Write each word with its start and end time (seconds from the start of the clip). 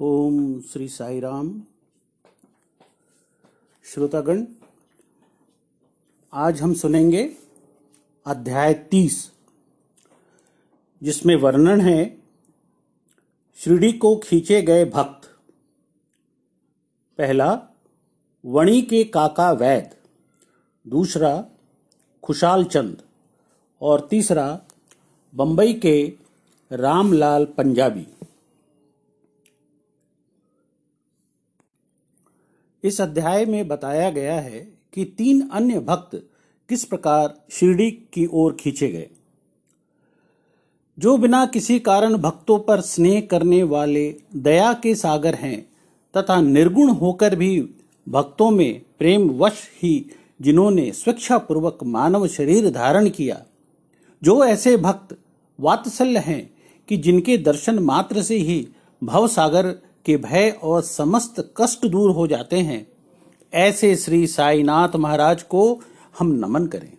ओम 0.00 0.60
श्री 0.60 0.88
साई 0.88 1.20
राम 1.20 1.62
श्रोतागण, 3.84 4.44
आज 6.32 6.62
हम 6.62 6.74
सुनेंगे 6.74 7.36
अध्याय 8.26 8.74
तीस, 8.74 9.32
जिसमें 11.02 11.36
वर्णन 11.36 11.80
है, 11.80 12.22
शिरडी 13.56 13.92
को 13.92 14.16
खींचे 14.16 14.62
गए 14.62 14.84
भक्त। 14.84 15.28
पहला, 17.18 17.62
वणी 18.46 18.82
के 18.82 19.04
काका 19.04 19.52
वैद 19.52 19.96
दूसरा, 20.90 21.44
खुशाल 22.22 22.64
चंद। 22.64 23.02
और 23.82 24.08
तीसरा, 24.10 24.60
बंबई 25.34 25.74
के 25.74 26.12
रामलाल 26.72 27.44
पंजाबी। 27.44 28.06
इस 32.84 33.00
अध्याय 33.00 33.44
में 33.44 33.68
बताया 33.68 34.10
गया 34.10 34.40
है 34.40 34.60
कि 34.92 35.04
तीन 35.18 35.48
अन्य 35.52 35.80
भक्त 35.80 36.10
किस 36.68 36.84
प्रकार 36.84 37.34
शिरडी 37.50 37.90
की 37.90 38.26
ओर 38.32 38.56
खींचे 38.60 38.88
गए। 38.88 39.08
जो 40.98 41.16
बिना 41.16 41.44
किसी 41.46 41.78
कारण 41.78 42.16
भक्तों 42.16 42.58
पर 42.58 42.80
स्नेह 42.80 43.20
करने 43.20 43.62
वाले 43.62 44.10
दया 44.36 44.72
के 44.72 44.94
सागर 44.94 45.34
हैं 45.34 45.60
तथा 46.14 46.40
निर्गुण 46.40 46.88
होकर 46.90 47.36
भी 47.36 47.60
भक्तों 48.08 48.50
में 48.50 48.82
प्रेम 48.98 49.28
वश 49.30 49.68
ही 49.82 50.10
जिन्होंने 50.40 50.90
स्वेच्छापूर्वक 50.92 51.78
मानव 51.84 52.26
शरीर 52.26 52.70
धारण 52.70 53.08
किया, 53.08 53.42
जो 54.22 54.44
ऐसे 54.44 54.76
भक्त 54.76 55.16
वात्सल्य 55.60 56.18
हैं 56.18 56.50
कि 56.88 56.96
जिनके 56.96 57.38
दर्शन 57.38 57.78
मात्र 57.78 58.22
से 58.22 58.36
ही 58.36 58.68
भव 59.04 59.26
सागर 59.28 59.74
के 60.04 60.16
भय 60.16 60.58
और 60.62 60.82
समस्त 60.82 61.54
कष्ट 61.56 61.86
दूर 61.86 62.10
हो 62.10 62.26
जाते 62.26 62.56
हैं। 62.56 62.92
ऐसे 63.54 63.96
श्री 63.96 64.26
साईनाथ 64.26 64.96
महाराज 64.96 65.42
को 65.42 65.80
हम 66.18 66.32
नमन 66.32 66.66
करें। 66.66 66.92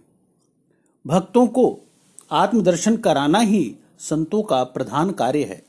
भक्तों 1.07 1.47
को 1.47 1.79
आत्मदर्शन 2.31 2.97
कराना 2.97 3.39
ही 3.39 3.75
संतों 3.99 4.43
का 4.43 4.63
प्रधान 4.63 5.11
कार्य 5.11 5.43
है। 5.43 5.65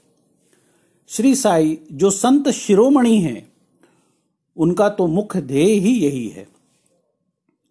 श्री 1.09 1.35
साई 1.35 1.79
जो 1.93 2.11
संत 2.11 2.49
शिरोमणि 2.49 3.21
हैं, 3.21 3.53
उनका 4.57 4.89
तो 4.89 5.07
मुख्य 5.07 5.43
ध्येय 5.43 5.73
ही 5.73 6.01
यही 6.01 6.29
है। 6.29 6.49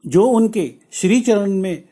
जो 0.05 0.25
उनके 0.25 0.73
श्री 0.91 1.21
चरण 1.21 1.51
में 1.51 1.89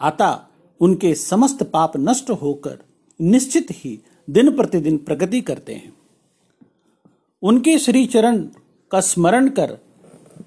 आता, 0.00 0.48
उनके 0.80 1.14
समस्त 1.14 1.62
पाप 1.62 1.92
नष्ट 1.96 2.30
होकर 2.30 2.78
निश्चित 3.20 3.66
ही 3.70 4.00
दिन 4.30 4.56
प्रतिदिन 4.56 4.98
प्रगति 4.98 5.40
करते 5.40 5.74
हैं। 5.74 5.95
उनके 7.42 7.78
श्री 7.78 8.06
चरण 8.06 8.38
का 8.90 9.00
स्मरण 9.00 9.48
कर 9.48 9.78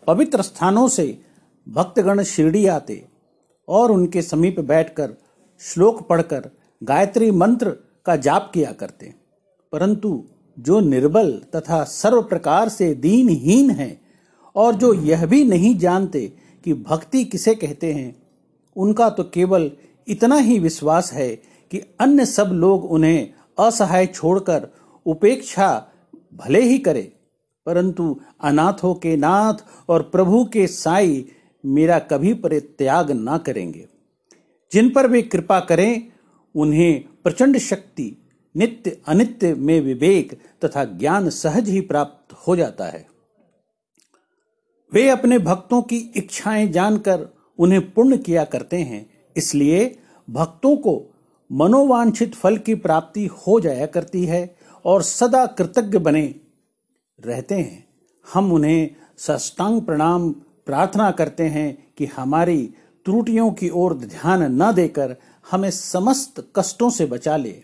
पवित्र 0.08 0.42
स्थानों 0.42 0.88
से 0.88 1.22
भक्तगण 1.68 2.24
शिरडी 2.24 2.66
आते 2.66 3.08
और 3.68 3.92
उनके 3.92 4.22
समीप 4.22 4.60
बैठकर 4.60 5.14
श्लोक 5.60 6.08
पढ़कर 6.08 6.50
गायत्री 6.84 7.32
मंत्र 7.32 7.70
का 8.06 8.16
जाप 8.16 8.52
किया 8.54 8.72
करते। 8.72 9.14
परंतु 9.72 10.24
जो 10.60 10.80
निर्बल 10.80 11.32
तथा 11.56 11.84
सर्व 11.84 12.22
प्रकार 12.22 12.70
से 12.70 12.94
दीनहीन 12.94 13.70
हैं 13.72 14.02
और 14.56 14.76
जो 14.76 14.94
यह 14.94 15.26
भी 15.26 15.44
नहीं 15.44 15.78
जानते 15.78 16.34
कि 16.64 16.74
भक्ति 16.74 17.24
किसे 17.24 17.56
कहते 17.56 17.94
हैं, 17.94 18.24
उनका 18.76 19.10
तो 19.10 19.24
केवल 19.24 19.72
इतना 20.08 20.36
ही 20.36 20.60
विश्वास 20.60 21.14
है 21.14 21.30
कि 21.72 21.82
अन्य 22.00 22.26
सब 22.26 22.46
लोग 22.46 22.92
उन्हें 22.92 23.34
असहाय 23.60 24.06
छोड़कर 24.06 24.68
उपेक्षा 25.06 25.88
भले 26.34 26.62
ही 26.62 26.78
करे, 26.80 27.12
परंतु 27.68 28.20
अनाथों 28.42 28.94
के 28.96 29.16
नाथ 29.18 29.66
और 29.90 30.02
प्रभु 30.04 30.44
के 30.46 30.68
साई 30.68 31.26
मेरा 31.64 32.00
कभी 32.00 32.34
परित्याग 32.34 33.12
ना 33.12 33.38
करेंगे। 33.38 33.88
जिन 34.72 34.90
पर 34.90 35.08
वे 35.08 35.22
कृपा 35.22 35.60
करें, 35.60 36.12
उन्हें 36.56 37.04
प्रचंड 37.24 37.58
शक्ति, 37.58 38.16
नित्य 38.56 38.98
अनित्य 39.08 39.54
में 39.54 39.80
विवेक 39.82 40.34
तथा 40.66 40.84
ज्ञान 40.84 41.30
सहज 41.30 41.70
ही 41.70 41.82
प्राप्त 41.82 42.34
हो 42.48 42.56
जाता 42.56 42.86
है। 42.86 43.06
वे 44.92 45.08
अपने 45.10 45.38
भक्तों 45.40 45.82
की 45.82 45.98
इच्छाएँ 46.16 46.68
जानकर 46.68 47.28
उन्हें 47.60 47.92
पूर्ण 47.92 48.18
किया 48.18 48.44
करते 48.44 48.78
हैं, 48.78 49.10
इसलिए 49.36 49.98
भक्तों 50.28 50.76
को 50.78 51.02
मनोवांछित 51.50 52.36
फल 52.36 52.58
की 52.58 52.76
प्राप्ति 52.76 53.26
हो 53.26 53.60
जाया 53.60 53.86
करती 53.86 54.26
है 54.26 54.59
और 54.86 55.04
सदा 55.04 55.46
कृतज्ञ 55.46 55.98
बने 55.98 56.36
रहते 57.26 57.56
हैं। 57.56 57.90
हम 58.34 58.54
उन्हें 58.54 58.96
सष्टांग 59.18 59.82
प्रणाम 59.82 60.32
प्रार्थना 60.66 61.12
करते 61.12 61.44
हैं 61.44 61.94
कि 61.98 62.06
हमारी 62.06 62.74
त्रुटियों 63.06 63.52
की 63.52 63.70
ओर 63.70 63.94
ध्यान 63.94 64.64
न 64.64 64.72
देकर 64.72 65.16
हमें 65.52 65.72
समस्त 65.72 66.52
कष्टों 66.56 66.90
से 66.90 67.06
बचा 67.06 67.38
ले। 67.38 67.64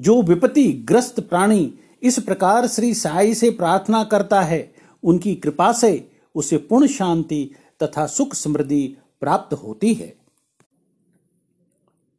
जो 0.00 0.22
विपत्ति 0.22 0.72
ग्रस्त 0.72 1.20
प्राणी 1.20 1.74
इस 2.02 2.20
प्रकार 2.20 2.66
श्री 2.66 2.94
साई 2.94 3.34
से 3.34 3.50
प्रार्थना 3.50 4.04
करता 4.04 4.40
है, 4.40 4.74
उनकी 5.02 5.34
कृपा 5.34 5.72
से 5.72 6.10
उसे 6.34 6.56
पूर्ण 6.56 6.86
शांति 6.86 7.54
तथा 7.82 8.06
सुख 8.06 8.34
समृद्धि 8.34 8.96
प्राप्त 9.20 9.54
होती 9.54 9.94
है। 9.94 10.16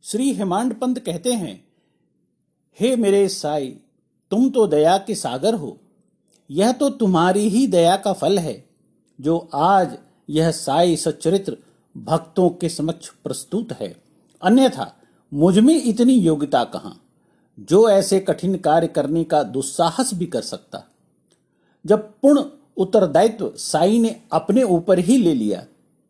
श्री 0.03 0.33
हेमांड 0.33 0.73
पंत 0.73 0.99
कहते 0.99 1.33
हैं 1.33 1.68
हे 2.79 2.95
मेरे 2.95 3.27
साई, 3.29 3.67
तुम 4.31 4.49
तो 4.49 4.65
दया 4.67 4.97
के 4.97 5.15
सागर 5.15 5.53
हो। 5.53 5.75
यह 6.49 6.71
तो 6.71 6.89
तुम्हारी 6.89 7.47
ही 7.49 7.65
दया 7.67 7.95
का 7.95 8.13
फल 8.13 8.39
है, 8.39 8.63
जो 9.19 9.37
आज 9.53 9.97
यह 10.29 10.51
साई 10.51 10.95
सच्चरित्र 10.95 11.57
भक्तों 11.95 12.49
के 12.51 12.69
समक्ष 12.69 13.09
प्रस्तुत 13.23 13.71
है। 13.71 13.95
अन्यथा, 14.41 14.91
मुझमें 15.31 15.75
इतनी 15.75 16.13
योग्यता 16.13 16.63
कहाँ? 16.63 16.95
जो 17.57 17.89
ऐसे 17.89 18.19
कठिन 18.19 18.55
कार्य 18.57 18.87
करने 18.87 19.23
का 19.23 19.43
दुस्साहस 19.43 20.13
भी 20.13 20.25
कर 20.25 20.41
सकता। 20.41 20.83
जब 21.85 22.09
पूर्ण 22.21 22.43
उत्तरदायित्व 22.77 23.51
साई 23.57 23.99
ने 23.99 24.15
अपने 24.31 24.63
ऊपर 24.63 24.99
ही 24.99 25.17
ले 25.17 25.33
लिया 25.33 25.65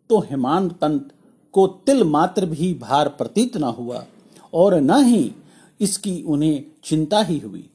तो 0.10 0.20
हेमांत 0.22 0.72
पंत 0.74 1.10
को 1.54 1.68
तिल 1.86 2.04
मात्र 2.04 2.46
भी 2.46 2.74
भार 2.74 3.10
प्रतीत 3.10 3.58
न 3.58 3.64
हुआ, 3.64 4.04
और 4.54 4.76
न 4.76 5.04
ही 5.06 5.32
इसकी 5.80 6.22
उन्हें 6.24 6.66
चिंता 6.84 7.22
ही 7.22 7.38
हुई। 7.40 7.70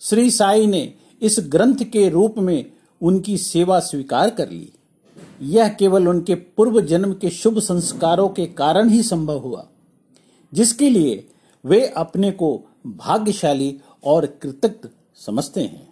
श्री 0.00 0.30
साई 0.30 0.66
ने 0.66 0.94
इस 1.22 1.36
ग्रंथ 1.40 1.76
के 1.76 2.08
रूप 2.08 2.38
में 2.38 2.72
उनकी 3.00 3.36
सेवा 3.38 3.80
स्वीकार 3.80 4.30
कर 4.30 4.50
ली। 4.50 4.72
यह 5.42 5.68
केवल 5.68 6.08
उनके 6.08 6.34
पूर्व 6.34 6.80
जन्म 6.80 7.12
के 7.14 7.30
शुभ 7.30 7.58
संस्कारों 7.58 8.28
के 8.28 8.46
कारण 8.46 8.88
ही 8.88 9.02
संभव 9.02 9.38
हुआ, 9.38 9.66
जिसके 10.52 10.90
लिए 10.90 11.28
वे 11.64 11.86
अपने 11.86 12.30
को 12.30 12.66
भाग्यशाली 12.86 13.80
और 14.04 14.26
कृतज्ञ 14.26 14.88
समझते 15.16 15.60
हैं। 15.60 15.88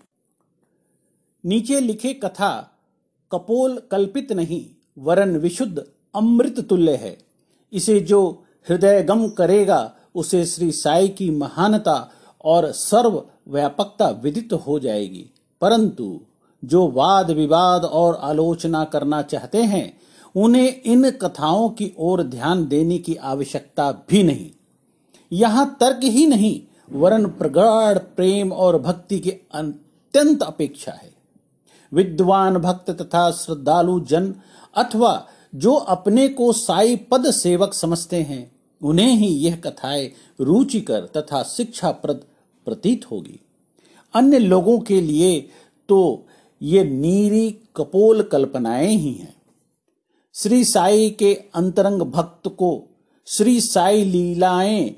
नीचे 1.44 1.81
लिखे 1.81 2.12
कथा, 2.15 2.71
कपोल 3.33 3.83
कल्पित 3.91 4.33
नहीं, 4.33 4.65
वरन 4.99 5.37
विशुद्ध 5.37 5.84
अमृत 6.15 6.61
तुल्य 6.61 6.97
है। 6.97 7.19
इसे 7.72 8.00
जो 8.00 8.44
हृदय 8.69 9.03
गम 9.03 9.28
करेगा 9.28 9.94
उसे 10.14 10.46
श्री 10.46 10.72
साई 10.72 11.08
की 11.08 11.30
महानता 11.30 12.10
और 12.44 12.72
सर्व 12.72 13.24
व्यापकता 13.48 14.08
विदित 14.08 14.52
हो 14.52 14.78
जाएगी। 14.78 15.30
परंतु 15.60 16.20
जो 16.64 16.88
वाद 16.88 17.30
विवाद 17.30 17.84
और 17.84 18.14
आलोचना 18.14 18.84
करना 18.84 19.22
चाहते 19.22 19.62
हैं, 19.62 20.00
उन्हें 20.36 20.82
इन 20.82 21.10
कथाओं 21.10 21.69
की 21.69 21.92
ओर 21.98 22.22
ध्यान 22.22 22.66
देने 22.66 22.98
की 22.98 23.14
आवश्यकता 23.14 23.92
भी 23.92 24.22
नहीं। 24.22 24.50
यहाँ 25.32 25.76
तर्क 25.80 26.00
ही 26.02 26.26
नहीं, 26.26 26.62
वरन 26.92 27.26
प्रगाढ़ 27.26 27.98
प्रेम 27.98 28.52
और 28.52 28.78
भक्ति 28.78 29.19
की 29.19 29.30
अत्यंत 29.30 30.43
अपेक्षा 30.43 30.93
है। 30.93 31.12
विद्वान 31.93 32.58
भक्त 32.58 32.90
तथा 32.90 33.31
श्रद्धालु 33.31 34.00
जन 34.00 34.34
अथवा 34.76 35.26
जो 35.54 35.75
अपने 35.75 36.28
को 36.28 36.52
साई 36.52 36.96
पद 36.96 37.31
सेवक 37.31 37.75
समझते 37.75 38.16
हैं 38.16 38.57
उन्हें 38.82 39.12
ही 39.12 39.26
यह 39.26 39.56
कथाएँ 39.56 40.10
रुचिकर 40.40 41.06
तथा 41.16 41.42
शिक्षाप्रद 41.42 42.25
प्रतीत 42.66 43.10
होगी। 43.10 43.40
अन्य 44.14 44.38
लोगों 44.38 44.78
के 44.80 45.00
लिए 45.00 45.40
तो 45.88 46.26
ये 46.62 46.84
नीरी 46.84 47.50
कपोल 47.76 48.22
कल्पनाएँ 48.22 48.94
ही 48.96 49.12
हैं। 49.12 49.34
श्री 50.34 50.64
साई 50.64 51.10
के 51.10 51.32
अंतरंग 51.54 52.02
भक्त 52.02 52.48
को 52.48 52.70
श्री 53.26 53.60
साई 53.60 54.04
लीलाएँ 54.04 54.94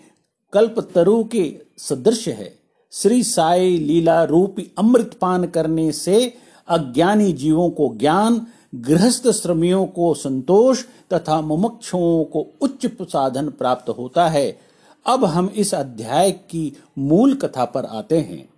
कल्प 0.52 0.80
तरु 0.94 1.22
के 1.24 1.44
सदृश 1.78 2.26
है। 2.28 2.54
श्री 2.92 3.22
साई 3.24 3.76
लीला 3.78 4.22
रूपी 4.24 4.70
अमृत 4.78 5.18
पान 5.20 5.44
करने 5.46 5.90
से 5.92 6.34
अज्ञानी 6.68 7.32
जीवों 7.32 7.70
को 7.70 7.94
ज्ञान 7.96 8.46
गृहस्थ 8.74 9.28
श्रमियों 9.30 9.86
को 9.86 10.14
संतोष 10.14 10.84
तथा 11.12 11.40
मुमुक्षुओं 11.40 12.24
को 12.24 12.40
उच्च 12.60 12.86
साधन 13.02 13.48
प्राप्त 13.48 13.88
होता 13.88 14.28
है। 14.28 14.58
अब 15.06 15.24
हम 15.24 15.48
इस 15.48 15.74
अध्याय 15.74 16.30
की 16.30 16.76
मूल 16.98 17.34
कथा 17.34 17.64
पर 17.64 17.84
आते 17.84 18.18
हैं। 18.18 18.48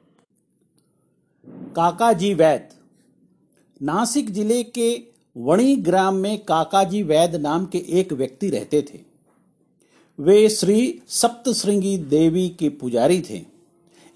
काकाजी 1.77 2.35
वैद 2.35 2.69
नासिक 3.83 4.31
ज़िले 4.31 4.63
के 4.63 5.03
वणी 5.37 5.77
ग्राम 5.77 6.15
में 6.15 6.39
काकाजी 6.39 7.03
वैद 7.03 7.37
नाम 7.37 7.67
के 7.67 7.79
एक 7.79 8.13
व्यक्ति 8.13 8.51
रहते 8.51 8.83
थे। 8.83 9.01
वे 10.19 10.49
श्री 10.49 11.03
सप्तश्रृंगी 11.09 11.99
देवी 11.99 12.49
के 12.49 12.69
पुजारी 12.69 13.21
थे। 13.31 13.43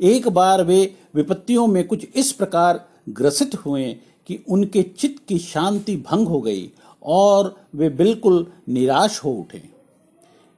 एक 0.01 0.29
बार 0.29 0.63
वे 0.65 0.95
विपत्तियों 1.15 1.67
में 1.67 1.87
कुछ 1.87 2.07
इस 2.15 2.33
प्रकार 2.33 2.89
ग्रसित 3.09 3.55
हुए 3.55 3.97
कि 4.27 4.39
उनके 4.49 4.83
चित्त 4.83 5.23
की 5.29 5.39
शांति 5.39 5.97
भंग 5.97 6.29
हो 6.29 6.41
गई 6.41 6.73
और 7.03 7.57
वे 7.75 7.89
बिल्कुल 7.89 8.53
निराश 8.69 9.25
हो 9.25 9.31
उठे। 9.31 9.63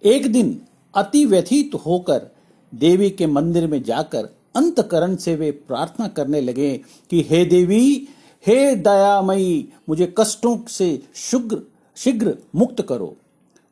एक 0.05 0.32
दिन 0.32 0.61
अति 0.94 1.25
व्यथित 1.25 1.75
होकर 1.75 2.26
देवी 2.75 3.11
के 3.11 3.26
मंदिर 3.26 3.67
में 3.67 3.82
जाकर 3.82 4.29
अंतकरण 4.56 5.17
से 5.17 5.37
वे 5.37 5.50
प्रार्थना 5.50 6.09
करने 6.09 6.41
लगे 6.41 6.81
कि, 7.11 7.23
हे 7.23 7.44
देवी, 7.44 8.09
हे 8.47 8.76
दयामयी, 8.76 9.69
मुझे 9.88 10.15
कष्टों 10.19 10.59
से 10.69 11.03
शुग्र, 11.15 11.62
शीघ्र 11.97 12.38
मुक्त 12.55 12.82
करो। 12.82 13.17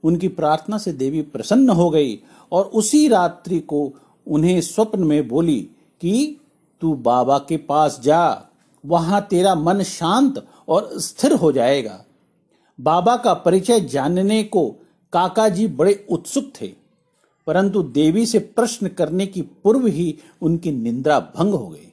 उनकी 0.04 0.28
प्रार्थना 0.28 0.78
से 0.78 0.92
देवी 0.92 1.22
प्रसन्न 1.22 1.70
हो 1.70 1.90
गई 1.90 2.20
और 2.52 2.64
उसी 2.64 3.08
रात्रि 3.08 3.60
को 3.60 3.92
उन्हें 4.26 4.60
स्वप्न 4.60 5.04
में 5.04 5.28
बोली 5.28 5.68
कि, 6.00 6.40
तू 6.80 6.94
बाबा 6.94 7.38
के 7.38 7.56
पास 7.56 8.00
जा 8.02 8.48
वहाँ 8.86 9.20
तेरा 9.30 9.54
मन 9.54 9.82
शांत 9.82 10.44
और 10.68 10.90
स्थिर 11.00 11.32
हो 11.34 11.52
जाएगा। 11.52 12.04
बाबा 12.78 13.16
का 13.16 13.34
परिचय 13.34 13.80
जानने 13.82 14.42
को 14.44 14.68
काका 15.12 15.48
जी 15.48 15.66
बड़े 15.68 16.06
उत्सुक 16.10 16.52
थे, 16.60 16.66
परंतु 17.46 17.82
देवी 17.82 18.24
से 18.26 18.38
प्रश्न 18.38 18.88
करने 18.88 19.26
की 19.26 19.42
पूर्व 19.42 19.86
ही 19.86 20.18
उनकी 20.42 20.72
निंद्रा 20.72 21.18
भंग 21.36 21.54
हो 21.54 21.66
गई। 21.68 21.92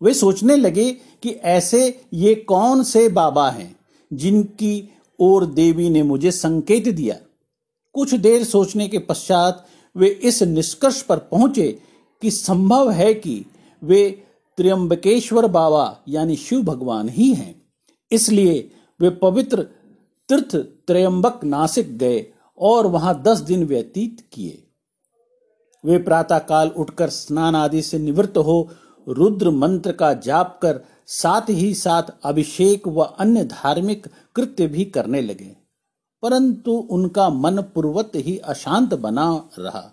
वे 0.00 0.14
सोचने 0.14 0.56
लगे 0.56 0.90
कि 1.22 1.30
ऐसे 1.30 2.00
ये 2.14 2.34
कौन 2.34 2.82
से 2.82 3.08
बाबा 3.08 3.48
हैं 3.50 3.74
जिनकी 4.10 4.88
ओर 5.18 5.46
देवी 5.46 5.88
ने 5.90 6.02
मुझे 6.02 6.30
संकेत 6.30 6.88
दिया। 6.88 7.16
कुछ 7.94 8.14
देर 8.16 8.44
सोचने 8.44 8.88
के 8.88 8.98
पश्चात 8.98 9.66
वे 9.96 10.08
इस 10.08 10.42
निष्कर्ष 10.42 11.00
पर 11.02 11.18
पहुँचे 11.30 11.68
कि 12.22 12.30
संभव 12.30 12.90
है 12.90 13.12
कि 13.14 13.44
वे 13.82 14.02
त्र्यंबकेश्वर 14.60 15.46
बाबा 15.46 15.98
यानी 16.08 16.36
शिव 16.36 16.62
भगवान 16.62 17.08
ही 17.08 17.34
हैं। 17.34 17.62
इसलिए 18.12 18.70
वे 19.00 19.10
पवित्र 19.10 19.62
तीर्थ 20.28 20.56
त्रयंबक 20.56 21.44
नासिक 21.44 21.98
गए 21.98 22.26
और 22.58 22.86
वहाँ 22.86 23.22
दस 23.22 23.38
दिन 23.38 23.64
व्यतीत 23.64 24.28
किए। 24.32 24.70
वे 25.84 25.98
प्रातः 25.98 26.38
काल 26.38 26.68
उठकर 26.68 27.08
स्नान 27.08 27.56
आदि 27.56 27.82
से 27.82 27.98
निवृत्त 27.98 28.38
हो, 28.38 28.70
रुद्र 29.08 29.50
मंत्र 29.50 29.92
का 29.92 30.12
जाप 30.12 30.58
कर, 30.62 30.80
साथ 31.06 31.42
ही 31.50 31.74
साथ 31.74 32.02
अभिषेक 32.24 32.88
व 32.88 33.00
अन्य 33.00 33.44
धार्मिक 33.44 34.06
कृत्य 34.36 34.66
भी 34.66 34.84
करने 34.84 35.20
लगे। 35.20 35.56
परंतु 36.22 36.72
उनका 36.72 37.28
मन 37.28 37.62
पूर्वत 37.62 38.12
ही 38.14 38.38
अशांत 38.38 38.94
बना 38.94 39.50
रहा। 39.58 39.92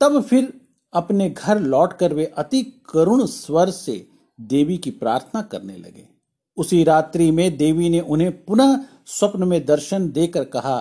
तब 0.00 0.22
फिर 0.22 0.67
अपने 0.92 1.30
घर 1.30 1.60
लौटकर 1.60 2.14
वे 2.14 2.24
अति 2.24 2.62
करुण 2.62 3.26
स्वर 3.26 3.70
से 3.70 4.08
देवी 4.40 4.78
की 4.78 4.90
प्रार्थना 4.90 5.42
करने 5.42 5.76
लगे। 5.76 6.08
उसी 6.56 6.84
रात्रि 6.84 7.30
में 7.30 7.56
देवी 7.56 7.88
ने 7.88 8.00
उन्हें 8.00 8.44
पुनः 8.44 8.80
स्वप्न 9.06 9.44
में 9.44 9.66
दर्शन 9.66 10.10
देकर 10.10 10.44
कहा, 10.44 10.80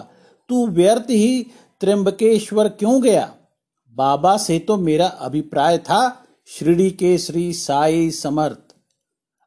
तू 0.49 0.67
व्यर्थ 0.67 1.09
ही, 1.09 1.45
त्र्यंबकेश्वर 1.79 2.69
क्यों 2.69 3.03
गया? 3.03 3.33
बाबा 3.95 4.37
से 4.37 4.59
तो 4.59 4.77
मेरा 4.77 5.07
अभिप्राय 5.07 5.77
था, 5.77 6.25
श्रीडी 6.47 6.89
के 6.89 7.17
श्री 7.17 7.53
साई 7.53 8.11
समर्थ। 8.11 8.75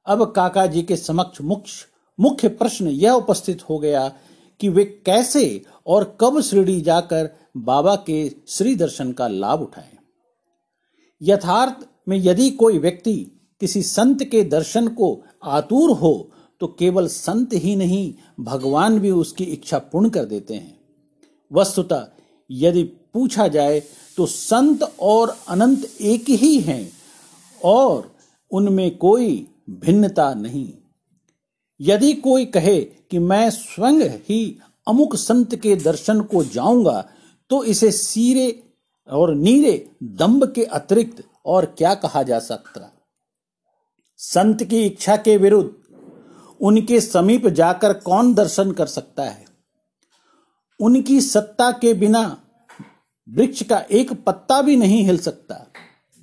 अब 0.06 0.32
काका 0.32 0.66
जी 0.66 0.82
के 0.82 0.96
समक्ष 0.96 1.40
मुख्य 1.40 1.86
मुख्य 2.20 2.48
प्रश्न 2.48 2.86
यह 2.86 3.12
उपस्थित 3.12 3.62
हो 3.70 3.78
गया 3.78 4.12
कि 4.60 4.68
वे 4.68 4.84
कैसे 4.84 5.64
और 5.86 6.18
कब 6.20 6.40
श्रीडी 6.40 6.80
जाकर 6.80 7.30
बाबा 7.56 7.96
के 7.96 8.32
श्री 8.48 8.74
दर्शन 8.74 9.12
का 9.12 9.28
लाभ 9.28 9.60
उठाएँ। 9.60 9.99
यथार्थ 11.20 11.86
में 12.08 12.16
यदि 12.18 12.50
कोई 12.50 12.78
व्यक्ति 12.78 13.14
किसी 13.60 13.82
संत 13.82 14.24
के 14.24 14.42
दर्शन 14.44 14.88
को 14.88 15.22
आतुर 15.44 15.90
हो 15.90 16.30
तो 16.60 16.66
केवल 16.78 17.06
संत 17.08 17.52
ही 17.54 17.74
नहीं, 17.76 18.14
भगवान 18.40 18.98
भी 18.98 19.10
उसकी 19.10 19.44
इच्छा 19.44 19.78
पूर्ण 19.78 20.08
कर 20.10 20.24
देते 20.24 20.54
हैं। 20.54 20.78
वस्तुतः 21.50 22.06
यदि 22.50 22.82
पूछा 22.82 23.46
जाए 23.48 23.80
तो 24.16 24.26
संत 24.26 24.82
और 25.00 25.36
अनंत 25.48 25.88
एक 26.00 26.28
ही 26.30 26.58
हैं, 26.60 26.92
और 27.60 28.12
उनमें 28.50 28.96
कोई 28.96 29.46
भिन्नता 29.70 30.32
नहीं। 30.34 30.68
यदि 31.80 32.12
कोई 32.14 32.44
कहे 32.46 32.80
कि 32.80 33.18
मैं 33.18 33.48
स्वयं 33.50 34.08
ही 34.28 34.58
अमुक 34.86 35.14
संत 35.16 35.54
के 35.54 35.76
दर्शन 35.76 36.20
को 36.22 36.44
जाऊँगा 36.44 37.00
तो 37.50 37.62
इसे 37.64 37.90
सीरे 37.92 38.50
और 39.10 39.34
नीरे 39.34 39.90
दम्ब 40.02 40.52
के 40.52 40.64
अतिरिक्त 40.64 41.24
और 41.46 41.64
क्या 41.64 41.94
कहा 41.94 42.22
जा 42.22 42.38
सकता? 42.38 42.92
संत 44.16 44.64
की 44.64 44.86
इच्छा 44.86 45.16
के 45.16 45.36
विरुद्ध 45.36 45.70
उनके 46.60 47.00
समीप 47.00 47.46
जाकर 47.46 47.92
कौन 47.92 48.34
दर्शन 48.34 48.72
कर 48.72 48.86
सकता 48.86 49.22
है? 49.22 49.44
उनकी 50.80 51.20
सत्ता 51.20 51.70
के 51.72 51.94
बिना 51.94 52.42
वृक्ष 53.28 53.62
का 53.62 53.78
एक 53.90 54.12
पत्ता 54.24 54.62
भी 54.62 54.76
नहीं 54.76 55.04
हिल 55.04 55.18
सकता। 55.18 55.66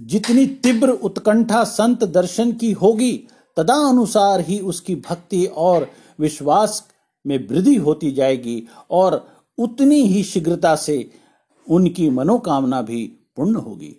जितनी 0.02 0.48
तीव्र 0.48 0.90
उत्कंठा 0.90 1.64
संत 1.64 2.04
दर्शन 2.04 2.52
की 2.52 2.72
होगी 2.72 3.28
तदा 3.58 3.90
अनुसार 3.90 4.42
ही 4.42 4.60
उसकी 4.60 4.96
भक्ति 4.96 5.46
और 5.46 5.92
विश्वास 6.20 6.88
में 7.26 7.48
वृद्धि 7.48 7.76
होती 7.76 8.12
जाएगी 8.12 8.68
और 8.92 9.28
उतनी 9.58 10.02
ही 10.02 10.24
शीघ्रता 10.24 10.76
से 10.76 11.12
उनकी 11.70 12.10
मनोकामना 12.10 12.82
भी 12.82 13.08
पूर्ण 13.36 13.56
होगी। 13.56 13.96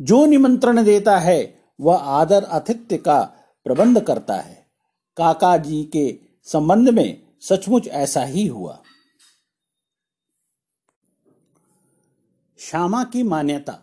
जो 0.00 0.26
निमंत्रण 0.26 0.84
देता 0.84 1.18
है, 1.18 1.62
वह 1.80 1.96
आदर 1.96 2.44
आतिथ्य 2.44 2.96
का 2.96 3.22
प्रबंध 3.64 4.00
करता 4.00 4.36
है। 4.36 4.66
काका 5.16 5.56
जी 5.56 5.84
के 5.84 6.18
संबंध 6.42 6.88
में 6.88 7.22
सचमुच 7.40 7.88
ऐसा 7.88 8.24
ही 8.24 8.46
हुआ। 8.46 8.82
श्यामा 12.58 13.04
की 13.04 13.22
मान्यता। 13.22 13.78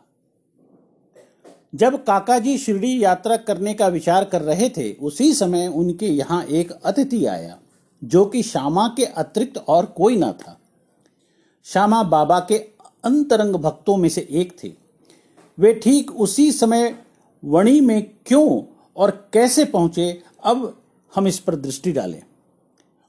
जब 1.76 2.04
काकाजी 2.04 2.58
शिरडी 2.58 3.04
यात्रा 3.04 3.38
करने 3.38 3.74
का 3.74 3.88
विचार 3.88 4.24
कर 4.24 4.42
रहे 4.42 4.70
थे, 4.70 4.94
उसी 4.94 5.34
समय 5.34 5.68
उनके 5.68 6.08
यहाँ 6.08 6.46
एक 6.46 6.72
अतिथि 6.72 7.26
आया, 7.26 7.60
जो 8.04 8.26
कि 8.26 8.44
श्यामा 8.44 8.88
के 8.98 9.06
अतिरिक्त 9.06 9.58
और 9.58 9.86
कोई 9.86 10.18
ना 10.18 10.32
था। 10.32 10.60
श्यामा 11.64 12.04
बाबा 12.04 12.40
के 12.40 12.79
अंतरंग 13.04 13.56
भक्तों 13.56 13.98
में 13.98 14.10
से 14.10 14.28
एक 14.32 14.54
थे। 14.64 14.72
वे 15.58 15.74
ठीक 15.74 16.12
उसी 16.12 16.52
समय 16.52 16.94
वणी 17.44 17.80
में 17.82 18.02
क्यों 18.26 18.62
और 18.96 19.12
कैसे 19.34 19.66
पहुँचे, 19.66 20.22
अब 20.44 20.82
हम 21.14 21.28
इस 21.28 21.40
पर 21.40 21.56
दृष्टि 21.56 21.92
डालें। 21.92 22.22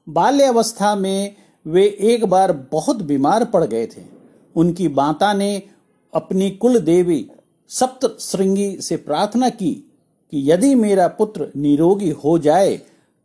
बाल्य 0.07 0.43
अवस्था 0.43 0.95
में 0.95 1.35
वे 1.65 1.85
एक 2.01 2.25
बार 2.25 2.51
बहुत 2.71 3.01
बीमार 3.01 3.45
पड़ 3.45 3.63
गए 3.63 3.85
थे। 3.87 4.01
उनकी 4.55 4.87
माता 4.87 5.33
ने 5.33 5.61
अपनी 6.13 6.49
कुल 6.51 6.79
देवी 6.79 7.25
सप्त 7.69 8.17
श्रृंगी 8.19 8.75
से 8.81 8.95
प्रार्थना 8.97 9.49
की 9.49 9.73
कि 10.33 10.51
यदि 10.51 10.73
मेरा 10.75 11.07
पुत्र 11.07 11.51
निरोगी 11.55 12.09
हो 12.09 12.37
जाए 12.39 12.79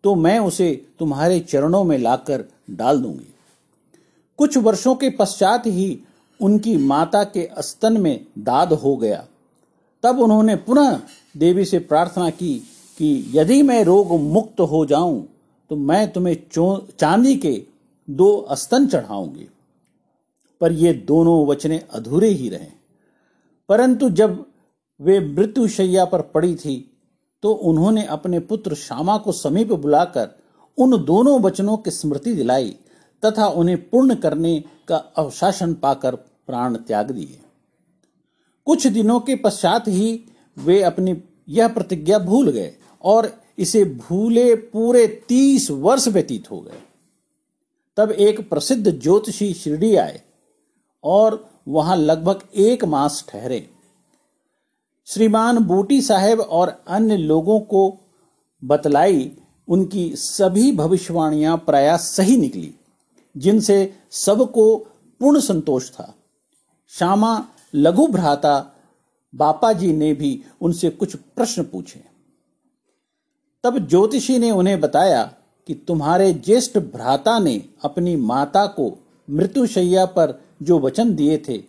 तो 0.04 0.14
मैं 0.14 0.38
उसे 0.38 0.70
तुम्हारे 0.98 1.38
चरणों 1.40 1.82
में 1.84 1.96
लाकर 1.98 2.44
डाल 2.70 3.00
दूँगी। 3.00 3.34
कुछ 4.38 4.56
वर्षों 4.56 4.94
के 4.94 5.10
पश्चात 5.10 5.66
ही 5.66 5.98
उनकी 6.40 6.76
माता 6.76 7.22
के 7.24 7.44
अस्तन 7.46 8.00
में 8.00 8.26
दाद 8.38 8.72
हो 8.72 8.96
गया। 8.96 9.24
तब 10.02 10.18
उन्होंने 10.18 10.56
पुनः 10.56 10.98
देवी 11.36 11.64
से 11.64 11.78
प्रार्थना 11.78 12.30
की 12.30 12.58
कि 12.98 13.32
यदि 13.34 13.62
मैं 13.62 13.82
रोग 13.84 14.12
मुक्त 14.20 14.60
हो 14.60 14.84
जाऊँ 14.86 15.26
तो 15.70 15.76
मैं 15.76 16.08
तुम्हें 16.12 16.36
चांदी 16.98 17.36
के 17.36 17.62
दो 18.08 18.36
अस्तन 18.50 18.86
चढ़ाऊँगी। 18.86 19.48
पर 20.60 20.72
ये 20.72 20.92
दोनों 20.94 21.46
वचने 21.46 21.78
अधूरे 21.94 22.28
ही 22.28 22.48
रहे। 22.48 22.70
परंतु 23.68 24.10
जब 24.10 24.44
वे 25.00 25.18
मृत्युशैया 25.20 26.04
पर 26.04 26.20
पड़ी 26.24 26.54
थी 26.54 26.76
तो 27.42 27.52
उन्होंने 27.52 28.04
अपने 28.06 28.38
पुत्र 28.40 28.74
श्यामा 28.74 29.16
को 29.18 29.32
समीप 29.32 29.72
बुलाकर 29.72 30.28
उन 30.78 31.04
दोनों 31.04 31.40
वचनों 31.40 31.76
की 31.76 31.90
स्मृति 31.90 32.32
दिलाई। 32.34 32.74
तथा 33.24 33.46
उन्हें 33.46 33.90
पूर्ण 33.90 34.14
करने 34.14 34.64
का 34.88 34.96
अवशासन 34.96 35.74
पाकर 35.74 36.16
प्राण 36.16 36.76
त्याग 36.76 37.10
दिए। 37.10 37.40
कुछ 38.66 38.86
दिनों 38.86 39.20
के 39.20 39.36
पश्चात 39.36 39.88
ही 39.88 40.24
वे 40.58 40.82
अपनी 40.82 41.22
यह 41.48 41.68
प्रतिज्ञा 41.68 42.18
भूल 42.18 42.50
गए 42.50 42.74
और 43.02 43.32
इसे 43.58 43.84
भूले 43.84 44.54
पूरे 44.54 45.06
तीस 45.28 45.70
वर्ष 45.70 46.08
व्यतीत 46.08 46.50
हो 46.50 46.60
गए। 46.60 46.80
तब 47.96 48.10
एक 48.10 48.50
प्रसिद्ध 48.50 49.00
ज्योतिषी 49.00 49.54
शिरडी 49.54 49.96
आए 49.96 50.20
और 51.04 51.48
वहाँ 51.68 51.96
लगभग 51.96 52.42
एक 52.54 52.84
मास 52.84 53.24
ठहरे। 53.28 53.70
श्रीमान 55.06 55.58
बूटी 55.58 56.02
साहेब 56.02 56.40
और 56.40 56.84
अन्य 56.88 57.16
लोगों 57.16 57.60
को 57.60 57.98
बतलाई, 58.64 59.32
उनकी 59.68 60.12
सभी 60.16 60.72
भविष्यवाणियाँ 60.72 61.56
प्राय 61.56 61.98
सही 61.98 62.36
निकली। 62.36 62.74
जिनसे 63.36 63.94
सबको 64.10 64.76
पूर्ण 65.20 65.40
संतोष 65.40 65.90
था। 65.90 66.14
श्यामा 66.88 67.48
लघु 67.74 68.06
भ्राता 68.06 68.72
बापा 69.34 69.72
जी 69.72 69.92
ने 69.92 70.14
भी 70.14 70.44
उनसे 70.60 70.90
कुछ 70.90 71.16
प्रश्न 71.16 71.62
पूछे। 71.62 72.04
तब 73.64 73.88
ज्योतिषी 73.88 74.38
ने 74.38 74.50
उन्हें 74.50 74.80
बताया 74.80 75.22
कि 75.66 75.74
तुम्हारे 75.74 76.32
ज्येष्ठ 76.32 76.78
भ्राता 76.78 77.38
ने 77.38 77.68
अपनी 77.84 78.16
माता 78.16 78.66
को 78.66 78.98
मृत्युशैया 79.30 80.06
पर 80.06 80.42
जो 80.62 80.78
वचन 80.78 81.14
दिए 81.14 81.42
थे, 81.48 81.62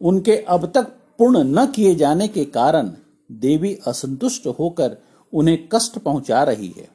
उनके 0.00 0.36
अब 0.36 0.72
तक 0.72 0.82
पूर्ण 1.18 1.38
न 1.38 1.66
किए 1.66 1.94
जाने 1.94 2.28
के 2.28 2.44
कारण 2.44 2.92
देवी 3.32 3.78
असंतुष्ट 3.86 4.46
होकर 4.46 4.96
उन्हें 5.32 5.68
कष्ट 5.68 5.98
पहुँचा 5.98 6.42
रही 6.42 6.74
है। 6.76 6.88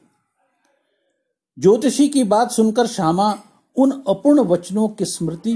ज्योतिषी 1.58 2.08
की 2.08 2.24
बात 2.24 2.50
सुनकर 2.50 2.86
श्यामा 2.86 3.42
उन 3.78 3.90
अपूर्ण 4.08 4.40
वचनों 4.40 4.88
की 4.88 5.04
स्मृति 5.04 5.52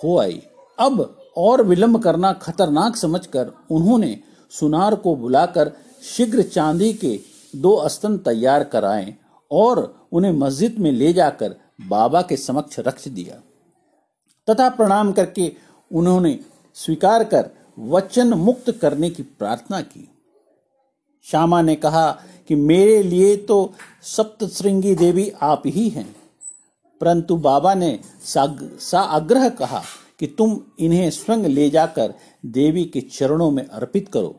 हो 0.00 0.18
आई। 0.18 0.42
अब 0.78 1.16
और 1.36 1.62
विलंब 1.62 2.02
करना 2.02 2.32
खतरनाक 2.32 2.96
समझकर 2.96 3.52
उन्होंने 3.70 4.18
सुनार 4.52 4.94
को 4.94 5.14
बुलाकर 5.16 5.72
शीघ्र 6.02 6.42
चांदी 6.42 6.92
के 6.94 7.18
दो 7.56 7.88
स्तन 7.88 8.16
तैयार 8.18 8.64
कराए 8.64 9.14
और 9.50 9.82
उन्हें 10.12 10.32
मस्जिद 10.32 10.78
में 10.78 10.90
ले 10.92 11.12
जाकर 11.12 11.56
बाबा 11.88 12.22
के 12.22 12.36
समक्ष 12.36 12.78
रख 12.78 13.08
दिया। 13.08 13.34
तथा 14.48 14.68
प्रणाम 14.68 15.12
करके 15.12 15.52
उन्होंने 15.90 16.38
स्वीकार 16.76 17.24
कर 17.24 17.50
वचन 17.78 18.32
मुक्त 18.34 18.70
करने 18.72 19.10
की 19.10 19.22
प्रार्थना 19.22 19.80
की। 19.80 20.08
श्यामा 21.26 21.60
ने 21.62 21.74
कहा 21.74 22.10
कि 22.48 22.54
मेरे 22.54 23.02
लिए 23.02 23.36
तो 23.36 23.72
सप्तश्रृंगी 24.02 24.94
देवी 24.94 25.30
आप 25.42 25.62
ही 25.66 25.88
हैं। 25.88 26.14
परंतु 27.02 27.36
बाबा 27.36 27.72
ने 27.74 27.98
सा 28.24 29.00
आग्रह 29.00 29.48
कहा 29.50 29.82
कि 30.18 30.26
तुम 30.38 30.58
इन्हें 30.78 31.10
स्वयं 31.10 31.44
ले 31.44 31.68
जाकर 31.70 32.14
देवी 32.46 32.84
के 32.84 33.00
चरणों 33.00 33.50
में 33.50 33.64
अर्पित 33.64 34.08
करो। 34.08 34.34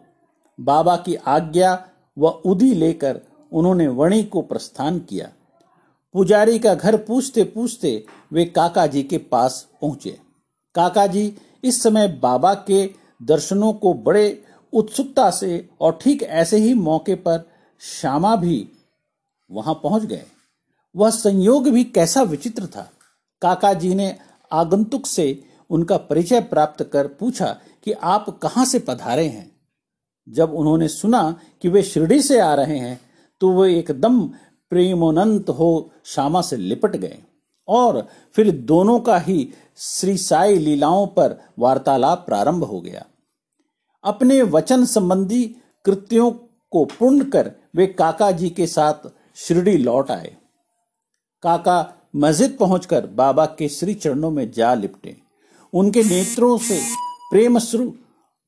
बाबा 0.60 0.96
की 0.96 1.15
आज्ञा 1.15 1.74
व 2.17 2.27
उदी 2.46 2.74
लेकर 2.74 3.20
उन्होंने 3.51 3.88
वणी 3.88 4.24
को 4.24 4.41
प्रस्थान 4.41 5.00
किया। 5.00 5.29
पुजारी 6.15 6.60
का 6.60 6.74
घर 6.75 6.98
पूछते 6.98 7.43
पूछते 7.43 8.05
वे 8.32 8.46
काका 8.46 8.86
जी 8.88 9.03
के 9.03 9.17
पास 9.17 9.67
पहुँचे। 9.82 10.17
काका 10.75 11.08
जी 11.08 11.36
इस 11.63 11.82
समय 11.84 12.08
बाबा 12.22 12.53
के 12.67 12.86
दर्शनों 13.22 13.74
को 13.74 13.93
बड़े 13.93 14.43
उत्सुकता 14.74 15.29
से 15.32 15.70
और 15.82 15.98
ठीक 16.01 16.24
ऐसे 16.24 16.58
ही 16.58 16.74
मौके 16.74 17.15
पर 17.15 17.43
श्यामा 17.82 18.36
भी 18.36 18.67
वहाँ 19.50 19.79
पहुँच 19.84 20.05
गए। 20.05 20.24
वह 20.96 21.10
संयोग 21.10 21.68
भी 21.70 21.84
कैसा 21.84 22.22
विचित्र 22.22 22.66
था। 22.66 22.90
काका 23.42 23.74
जी 23.74 23.94
ने 23.96 24.16
आगंतुक 24.52 25.06
से 25.08 25.44
उनका 25.70 25.98
परिचय 26.00 26.42
प्राप्त 26.42 26.84
कर 26.84 27.08
पूछा 27.20 27.56
कि 27.84 27.92
आप 27.92 28.30
कहाँ 28.42 28.66
से 28.66 28.80
पधारे 28.80 29.28
हैं। 29.28 29.52
जब 30.28 30.54
उन्होंने 30.54 30.88
सुना 30.88 31.24
कि 31.62 31.70
वे 31.70 31.84
शिरडी 31.84 32.22
से 32.22 32.40
आ 32.40 32.54
रहे 32.56 32.78
हैं 32.80 33.00
तो 33.42 33.52
वे 33.54 33.78
एकदम 33.80 34.22
प्रेमोनंत 34.72 35.50
हो 35.50 35.92
श्यामा 36.06 36.42
से 36.42 36.58
लिपट 36.58 36.96
गए 36.96 37.18
और 37.68 38.08
फिर 38.36 38.52
दोनों 38.62 39.00
का 39.00 39.18
ही 39.18 39.48
श्री 39.78 40.18
साई 40.18 40.58
लीलाओं 40.58 41.08
पर 41.08 41.38
वार्तालाप 41.60 42.24
प्रारंभ 42.26 42.64
हो 42.64 42.80
गया। 42.82 43.06
अपने 44.04 44.42
वचन 44.42 44.86
संबंधी 44.86 45.44
कृत्यों 45.86 46.32
को 46.72 46.86
पूर्ण 46.90 47.24
कर 47.26 47.52
वे 47.76 47.88
काका 47.90 48.32
जी 48.32 48.50
के 48.50 48.68
साथ 48.68 49.10
शिरडी 49.36 49.78
लौट 49.78 50.12
आए। 50.12 50.36
काका 51.44 51.94
मस्जिद 52.16 52.58
पहुंचकर 52.60 53.08
बाबा 53.08 53.46
के 53.46 53.70
श्री 53.70 53.94
चरणों 53.94 54.32
में 54.32 54.52
जा 54.52 54.74
लिपटे। 54.74 55.18
उनके 55.74 56.04
नेत्रों 56.04 56.58
से 56.58 56.82
प्रेम 57.32 57.60
श्रु 57.60 57.90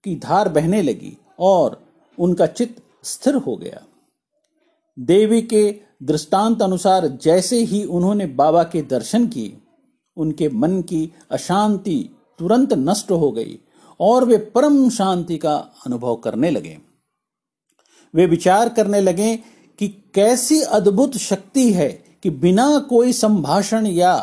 की 0.03 0.15
धार 0.15 0.49
बहने 0.49 0.81
लगी 0.81 1.17
और 1.39 1.85
उनका 2.19 2.45
चित्त 2.45 2.81
स्थिर 3.03 3.35
हो 3.35 3.57
गया। 3.57 3.81
देवी 4.99 5.41
के 5.41 5.79
दृष्टांत 6.03 6.61
अनुसार 6.61 7.07
जैसे 7.07 7.59
ही 7.59 7.83
उन्होंने 7.83 8.25
बाबा 8.25 8.63
के 8.63 8.81
दर्शन 8.81 9.27
किए, 9.27 9.57
उनके 10.17 10.49
मन 10.49 10.81
की 10.81 11.11
अशांति 11.31 12.09
तुरंत 12.39 12.73
नष्ट 12.73 13.11
हो 13.11 13.31
गई 13.31 13.59
और 13.99 14.25
वे 14.25 14.37
परम 14.37 14.89
शांति 14.89 15.37
का 15.37 15.55
अनुभव 15.55 16.15
करने 16.15 16.51
लगे। 16.51 16.77
वे 18.13 18.25
विचार 18.25 18.69
करने 18.69 19.01
लगे 19.01 19.35
कि 19.79 19.87
कैसी 19.87 20.61
अद्भुत 20.61 21.17
शक्ति 21.17 21.73
है 21.73 22.04
कि 22.25 22.29
बिना 22.29 22.79
कोई 22.79 23.13
संभाषण 23.13 23.85
या 23.85 24.15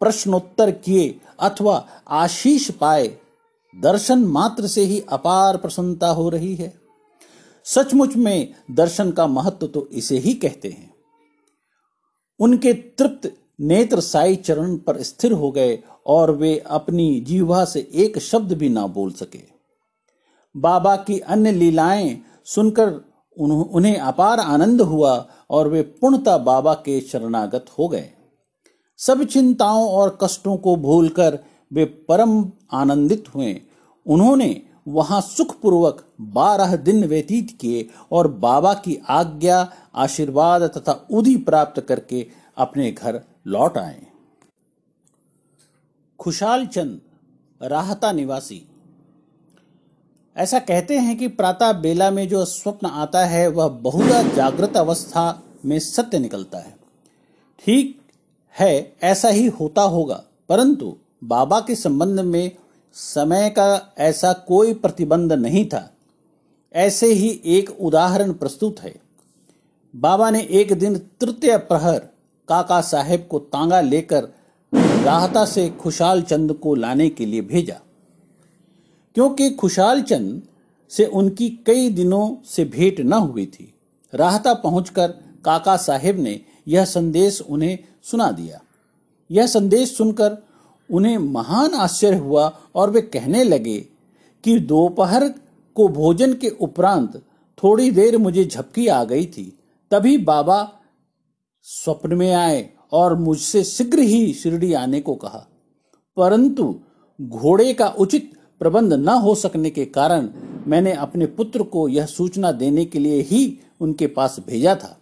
प्रश्नोत्तर 0.00 0.70
किए 0.70 1.20
अथवा 1.40 1.88
आशीष 2.08 2.70
पाए, 2.70 3.06
दर्शन 3.74 4.18
मात्र 4.18 4.66
से 4.66 4.80
ही 4.80 5.00
अपार 5.00 5.56
प्रसन्नता 5.56 6.08
हो 6.08 6.28
रही 6.28 6.54
है। 6.54 6.72
सचमुच 7.64 8.16
में 8.16 8.54
दर्शन 8.70 9.10
का 9.10 9.26
महत्व 9.26 9.66
तो 9.66 9.88
इसे 9.92 10.18
ही 10.18 10.34
कहते 10.34 10.68
हैं। 10.68 10.94
उनके 12.40 12.72
तृप्त 12.72 13.32
नेत्र 13.60 14.00
साई 14.00 14.36
चरण 14.36 14.76
पर 14.76 15.02
स्थिर 15.02 15.32
हो 15.32 15.50
गए 15.50 15.78
और 16.06 16.30
वे 16.30 16.58
अपनी 16.66 17.20
जीवा 17.20 17.64
से 17.64 17.88
एक 17.94 18.18
शब्द 18.18 18.52
भी 18.52 18.68
ना 18.68 18.86
बोल 18.86 19.12
सके। 19.12 19.42
बाबा 20.56 20.96
की 20.96 21.18
अन्य 21.18 21.52
लीलाएँ 21.52 22.20
सुनकर 22.44 22.90
उन्हें 23.38 23.96
अपार 23.96 24.40
आनंद 24.40 24.80
हुआ 24.80 25.26
और 25.50 25.68
वे 25.68 25.82
पूर्णता 25.82 26.38
बाबा 26.38 26.74
के 26.74 27.00
शरणागत 27.00 27.66
हो 27.78 27.88
गए। 27.88 28.10
सब 28.98 29.24
चिंताओं 29.24 29.88
और 29.88 30.18
कष्टों 30.22 30.56
को 30.56 30.76
भूलकर 30.76 31.38
वे 31.72 31.84
परम 31.84 32.52
आनंदित 32.72 33.24
हुए। 33.34 33.60
उन्होंने 34.06 34.62
वहाँ 34.88 35.20
सुखपूर्वक 35.20 36.04
बारह 36.20 36.76
दिन 36.76 37.04
व्यतीत 37.04 37.58
किए 37.60 37.88
और 38.12 38.28
बाबा 38.28 38.74
की 38.74 38.98
आज्ञा, 39.08 39.72
आशीर्वाद 39.94 40.62
तथा 40.62 41.06
उदी 41.10 41.36
प्राप्त 41.36 41.80
करके 41.80 42.26
अपने 42.56 42.90
घर 42.92 43.20
लौट 43.46 43.78
आए। 43.78 44.06
खुशाल 46.18 46.66
चंद 46.66 47.00
राहता 47.62 48.12
निवासी। 48.12 48.68
ऐसा 50.36 50.58
कहते 50.58 50.98
हैं 50.98 51.16
कि 51.16 51.28
प्रातः 51.28 51.72
बेला 51.72 52.10
में 52.10 52.28
जो 52.28 52.44
स्वप्न 52.44 52.86
आता 52.86 53.24
है, 53.24 53.48
वह 53.48 53.68
बहुधा 53.68 54.22
जागृत 54.22 54.76
अवस्था 54.76 55.42
में 55.64 55.78
सत्य 55.78 56.18
निकलता 56.18 56.58
है। 56.58 56.74
ठीक 57.64 58.00
है, 58.54 58.96
ऐसा 59.02 59.28
ही 59.28 59.46
होता 59.46 59.82
होगा, 59.82 60.22
परंतु 60.48 60.96
बाबा 61.24 61.60
के 61.60 61.74
संबंध 61.74 62.20
में 62.20 62.50
समय 62.94 63.50
का 63.50 63.94
ऐसा 63.98 64.32
कोई 64.32 64.74
प्रतिबंध 64.74 65.32
नहीं 65.32 65.64
था। 65.68 65.90
ऐसे 66.74 67.06
ही 67.06 67.40
एक 67.46 67.70
उदाहरण 67.80 68.32
प्रस्तुत 68.32 68.80
है। 68.80 68.94
बाबा 69.94 70.30
ने 70.30 70.42
एक 70.50 70.72
दिन 70.72 70.98
तृतीय 71.20 71.56
प्रहर 71.56 71.98
काका 72.48 72.80
साहेब 72.80 73.26
को 73.30 73.38
तांगा 73.38 73.80
लेकर 73.80 74.28
राहता 75.02 75.44
से 75.44 75.68
खुशाल 75.70 76.22
चंद 76.22 76.52
को 76.52 76.74
लाने 76.74 77.08
के 77.08 77.26
लिए 77.26 77.40
भेजा। 77.40 77.80
क्योंकि 79.16 79.50
खुशाल 79.50 80.02
चंद 80.02 80.42
से 80.90 81.04
उनकी 81.04 81.50
कई 81.66 81.90
दिनों 81.90 82.44
से 82.46 82.64
भेंट 82.64 83.00
न 83.00 83.12
हुई 83.12 83.46
थी। 83.46 83.74
राहता 84.14 84.54
पहुंचकर 84.54 85.08
काका 85.44 85.76
साहेब 85.76 86.18
ने 86.18 86.40
यह 86.68 86.84
संदेश 86.84 87.40
उन्हें 87.40 87.78
सुना 88.02 88.30
दिया। 88.30 88.60
यह 89.30 89.46
संदेश 89.46 89.96
सुनकर 89.96 90.38
उन्हें 90.90 91.18
महान 91.18 91.74
आश्चर्य 91.74 92.16
हुआ 92.16 92.60
और 92.74 92.90
वे 92.90 93.02
कहने 93.02 93.44
लगे 93.44 93.86
कि 94.44 94.58
दोपहर 94.58 95.28
को 95.74 95.88
भोजन 95.88 96.34
के 96.34 96.48
उपरांत 96.48 97.22
थोड़ी 97.64 97.90
देर 97.90 98.18
मुझे 98.18 98.44
झपकी 98.44 98.86
आ 98.86 99.04
गई 99.04 99.26
थी। 99.26 99.58
तभी 99.90 100.18
बाबा 100.18 100.72
स्वप्न 101.62 102.14
में 102.14 102.32
आए 102.32 102.70
और 102.92 103.14
मुझसे 103.14 103.64
शीघ्र 103.64 103.98
ही 103.98 104.34
शिरडी 104.34 104.72
आने 104.72 105.00
को 105.00 105.14
कहा। 105.14 105.46
परंतु 106.16 106.80
घोड़े 107.20 107.74
का 107.74 107.88
उचित 107.88 108.35
प्रबंध 108.60 108.92
न 108.92 109.08
हो 109.08 109.34
सकने 109.34 109.70
के 109.70 109.84
कारण 109.84 110.28
मैंने 110.66 110.92
अपने 110.92 111.26
पुत्र 111.26 111.62
को 111.62 111.88
यह 111.88 112.06
सूचना 112.06 112.52
देने 112.52 112.84
के 112.84 112.98
लिए 112.98 113.20
ही 113.22 113.58
उनके 113.80 114.06
पास 114.06 114.36
भेजा 114.46 114.74
था। 114.74 114.96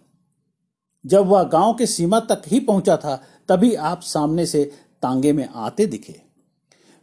जब 1.05 1.25
वह 1.25 1.43
गाँव 1.43 1.73
के 1.73 1.85
सीमा 1.85 2.19
तक 2.19 2.41
ही 2.47 2.59
पहुँचा 2.59 2.97
था, 2.97 3.23
तभी 3.49 3.73
आप 3.73 4.01
सामने 4.01 4.45
से 4.45 4.63
तांगे 5.01 5.33
में 5.33 5.47
आते 5.47 5.85
दिखे। 5.85 6.21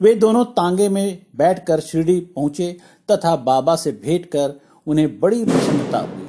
वे 0.00 0.14
दोनों 0.14 0.44
तांगे 0.44 0.88
में 0.88 1.26
बैठकर 1.37 1.80
शिरडी 1.80 2.21
पहुँचे 2.21 2.76
तथा 3.11 3.37
बाबा 3.37 3.76
से 3.76 3.92
भेंट 3.92 4.26
कर 4.26 4.61
उन्हें 4.87 5.21
बड़ी 5.21 5.44
प्रसन्नता 5.44 5.99
हुई। 5.99 6.26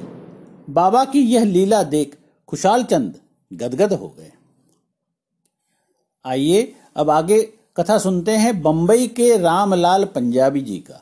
बाबा 0.70 1.04
की 1.04 1.20
यह 1.20 1.44
लीला 1.44 1.82
देख 1.82 2.16
खुशाल 2.48 2.84
चंद 2.84 3.14
गदगद 3.52 3.92
हो 3.92 4.08
गए। 4.18 4.32
आइए, 6.24 6.74
अब 6.96 7.10
आगे 7.10 7.52
कथा 7.76 7.96
सुनते 7.98 8.32
हैं 8.32 8.62
बंबई 8.62 9.06
के 9.06 9.36
रामलाल 9.38 10.04
पंजाबी 10.04 10.60
जी 10.60 10.76
का। 10.78 11.00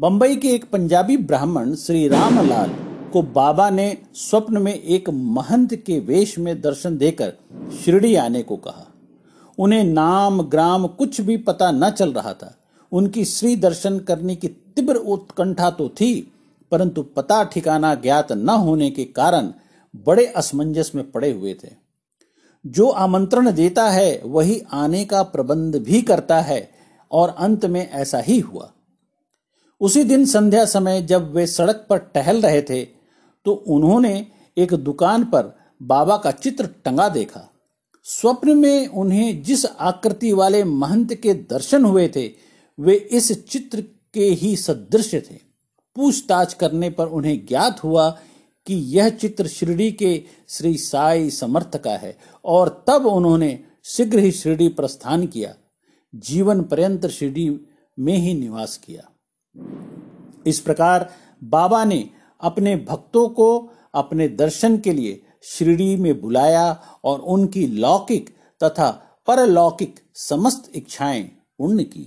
बंबई 0.00 0.36
के 0.36 0.48
एक 0.48 0.64
पंजाबी 0.70 1.16
ब्राह्मण 1.16 1.74
श्री 1.74 2.08
रामलाल 2.08 2.74
को 3.12 3.22
बाबा 3.22 3.70
ने 3.70 3.96
स्वप्न 4.14 4.62
में 4.62 4.74
एक 4.74 5.08
महंत 5.10 5.74
के 5.74 5.98
वेश 6.00 6.38
में 6.38 6.60
दर्शन 6.60 6.98
देकर 6.98 7.32
शिरडी 7.84 8.14
आने 8.14 8.42
को 8.42 8.56
कहा। 8.56 8.86
उन्हें 9.58 9.84
नाम, 9.84 10.42
ग्राम 10.42 10.86
कुछ 10.86 11.20
भी 11.20 11.36
पता 11.36 11.70
न 11.70 11.90
चल 11.90 12.12
रहा 12.12 12.32
था। 12.32 12.54
उनकी 12.92 13.24
श्री 13.24 13.56
दर्शन 13.56 13.98
करने 13.98 14.36
की 14.36 14.48
तीव्र 14.48 14.96
उत्कंठा 14.96 15.70
तो 15.70 15.88
थी, 15.88 16.32
परंतु 16.72 17.02
पता 17.02 17.42
ठिकाना 17.44 17.94
ज्ञात 17.94 18.32
न 18.32 18.48
होने 18.48 18.90
के 18.90 19.04
कारण 19.04 19.52
बड़े 20.06 20.26
असमंजस 20.26 20.92
में 20.94 21.10
पड़े 21.10 21.32
हुए 21.32 21.54
थे। 21.54 21.77
जो 22.68 22.88
आमंत्रण 22.88 23.50
देता 23.50 23.88
है, 23.90 24.20
वही 24.24 24.60
आने 24.72 25.04
का 25.04 25.22
प्रबंध 25.24 25.76
भी 25.76 26.02
करता 26.02 26.40
है, 26.40 26.70
और 27.10 27.34
अंत 27.38 27.64
में 27.66 27.88
ऐसा 27.90 28.18
ही 28.18 28.38
हुआ। 28.40 28.72
उसी 29.80 30.04
दिन 30.04 30.24
संध्या 30.26 30.64
समय 30.64 31.00
जब 31.02 31.32
वे 31.34 31.46
सड़क 31.46 31.86
पर 31.90 31.98
टहल 32.14 32.40
रहे 32.40 32.62
थे 32.62 32.84
तो 33.46 33.52
उन्होंने 33.68 34.26
एक 34.56 34.72
दुकान 34.74 35.24
पर 35.24 35.52
बाबा 35.82 36.16
का 36.16 36.30
चित्र 36.30 36.66
टंगा 36.84 37.08
देखा। 37.08 37.48
स्वप्न 38.06 38.56
में 38.58 38.86
उन्हें 38.86 39.42
जिस 39.42 39.64
आकृति 39.66 40.32
वाले 40.32 40.62
महंत 40.64 41.14
के 41.14 41.34
दर्शन 41.34 41.84
हुए 41.84 42.08
थे, 42.08 42.30
वे 42.78 42.94
इस 42.94 43.32
चित्र 43.44 43.84
के 44.14 44.24
ही 44.32 44.54
सदृश 44.56 45.14
थे। 45.14 45.38
पूछताछ 45.96 46.54
करने 46.54 46.90
पर 46.90 47.06
उन्हें 47.08 47.46
ज्ञात 47.46 47.82
हुआ 47.84 48.08
कि 48.68 48.74
यह 48.74 49.08
चित्र 49.08 49.46
शिरडी 49.46 49.90
के 49.92 50.22
श्री 50.48 50.76
साई 50.76 51.30
समर्थ 51.30 51.76
का 51.76 51.96
है 51.96 52.16
और 52.44 52.84
तब 52.88 53.06
उन्होंने 53.06 53.58
शीघ्र 53.84 54.18
ही 54.18 54.32
शिरडी 54.32 54.68
प्रस्थान 54.68 55.26
किया, 55.26 55.54
जीवन 56.14 56.62
पर्यंत 56.62 57.06
शिरडी 57.06 57.48
में 57.98 58.16
ही 58.16 58.34
निवास 58.34 58.76
किया। 58.76 59.08
इस 60.46 60.60
प्रकार 60.60 61.08
बाबा 61.44 61.84
ने 61.84 62.08
अपने 62.40 62.76
भक्तों 62.76 63.28
को 63.28 63.48
अपने 63.94 64.28
दर्शन 64.28 64.78
के 64.78 64.92
लिए 64.92 65.22
शिरडी 65.42 65.96
में 65.96 66.20
बुलाया 66.20 66.70
और 67.04 67.20
उनकी 67.20 67.66
लौकिक 67.66 68.30
तथा 68.60 68.90
परलौकिक 69.26 70.00
समस्त 70.14 70.70
इच्छाएँ 70.74 71.22
पूर्ण 71.58 71.82
की। 71.82 72.06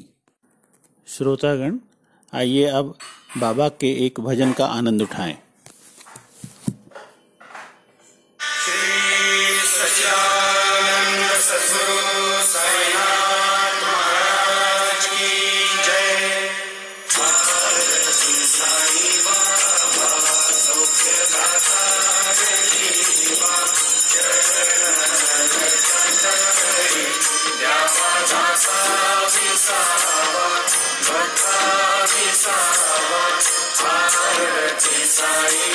श्रोतागण, 1.08 1.80
आइए 2.34 2.66
अब 2.66 2.96
बाबा 3.38 3.70
के 3.70 3.92
एक 4.06 4.20
भजन 4.20 4.54
का 4.54 4.66
आनंद 4.66 5.02
उठाएँ। 5.02 5.38
ऐसी 35.24 35.72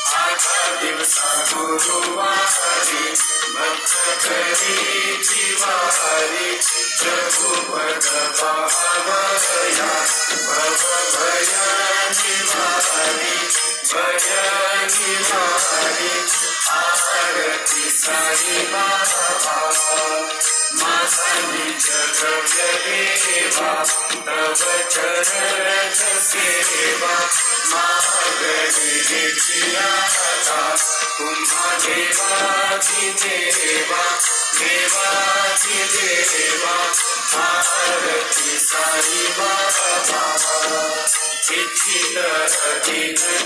साई 0.00 0.20
बाबा 0.20 0.20
आठा 0.20 0.70
दिवसा 0.80 1.30
गुरुवारी 1.52 3.04
भक्त 3.54 3.92
करी 4.24 5.16
जीवारी 5.28 6.50
प्रभु 7.00 7.50
पद 7.70 8.06
पावया 8.40 9.90
भव 10.46 10.82
भया 11.16 11.68
निवारी 12.18 13.36
भया 13.92 14.44
निवारी 14.94 16.14
आरती 16.80 17.90
साई 18.00 18.66
बाबा 18.72 20.59
माधवी 20.78 21.70
जगत 21.84 22.52
देवा 22.86 23.72
तव 24.26 24.62
चरण 24.94 25.92
सेवा 26.26 27.14
मागरी 27.72 29.00
देखियाता 29.10 30.60
तुम्हा 31.18 31.76
देवाधि 31.86 33.10
देवा 33.24 34.04
देवा 34.58 35.10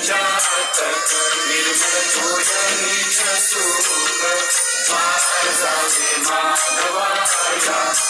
जातक 0.06 1.12
निर्मल 1.48 2.04
भोजन 2.14 3.10
सुख 3.44 3.88
जावे 5.60 6.16
माधवाया 6.26 7.03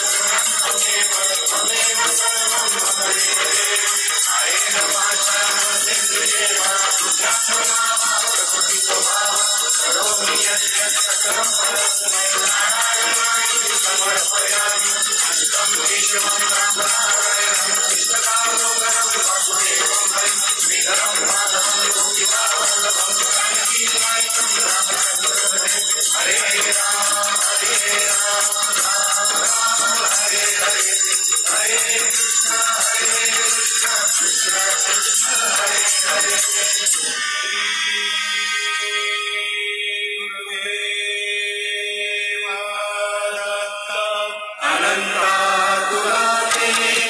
अनन्ताकुलाते 44.91 46.69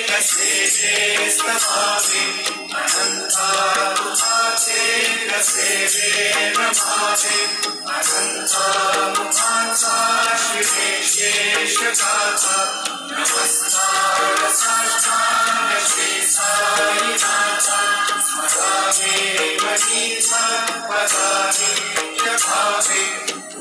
कसे 0.10 0.52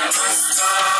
Namaskar. 0.00 0.99